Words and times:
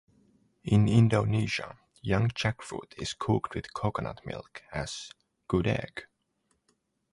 In 0.63 0.87
Indonesia, 0.87 1.77
young 2.01 2.29
jackfruit 2.29 2.95
is 2.99 3.13
cooked 3.13 3.53
with 3.53 3.71
coconut 3.71 4.25
milk 4.25 4.63
as 4.71 5.11
"gudeg". 5.47 6.05